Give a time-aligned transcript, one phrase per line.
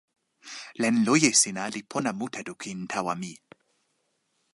[0.81, 3.33] len loje sina li pona mute lukin tawa mi.